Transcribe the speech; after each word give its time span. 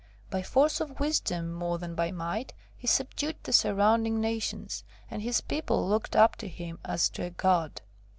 By 0.31 0.41
force 0.41 0.81
of 0.81 0.99
wisdom 0.99 1.53
more 1.53 1.77
than 1.77 1.93
by 1.93 2.11
might, 2.11 2.55
he 2.75 2.87
subdued 2.87 3.35
the 3.43 3.53
surrounding 3.53 4.19
nations, 4.19 4.83
and 5.11 5.21
his 5.21 5.41
people 5.41 5.87
looked 5.87 6.15
up 6.15 6.35
to 6.37 6.47
him 6.47 6.79
as 6.83 7.07
to 7.09 7.21
a 7.21 7.29
god. 7.29 7.81